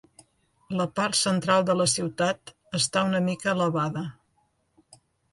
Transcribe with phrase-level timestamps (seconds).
[0.77, 4.03] La part central de la ciutat està una mica elevada.